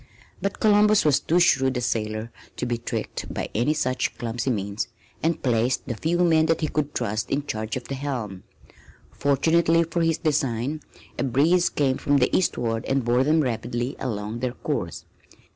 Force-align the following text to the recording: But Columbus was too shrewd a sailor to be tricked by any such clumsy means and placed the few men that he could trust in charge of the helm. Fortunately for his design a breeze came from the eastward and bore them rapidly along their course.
But 0.41 0.59
Columbus 0.59 1.05
was 1.05 1.19
too 1.19 1.39
shrewd 1.39 1.77
a 1.77 1.81
sailor 1.81 2.31
to 2.57 2.65
be 2.65 2.79
tricked 2.79 3.31
by 3.31 3.49
any 3.53 3.75
such 3.75 4.17
clumsy 4.17 4.49
means 4.49 4.87
and 5.21 5.43
placed 5.43 5.85
the 5.85 5.93
few 5.93 6.17
men 6.23 6.47
that 6.47 6.61
he 6.61 6.69
could 6.69 6.95
trust 6.95 7.29
in 7.29 7.45
charge 7.45 7.77
of 7.77 7.83
the 7.83 7.93
helm. 7.93 8.41
Fortunately 9.11 9.83
for 9.83 10.01
his 10.01 10.17
design 10.17 10.81
a 11.19 11.23
breeze 11.23 11.69
came 11.69 11.99
from 11.99 12.17
the 12.17 12.35
eastward 12.35 12.83
and 12.85 13.05
bore 13.05 13.23
them 13.23 13.41
rapidly 13.41 13.95
along 13.99 14.39
their 14.39 14.53
course. 14.53 15.05